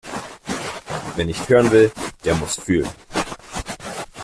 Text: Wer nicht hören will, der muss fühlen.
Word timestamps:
Wer 1.15 1.25
nicht 1.25 1.47
hören 1.47 1.69
will, 1.69 1.91
der 2.25 2.33
muss 2.33 2.55
fühlen. 2.55 2.89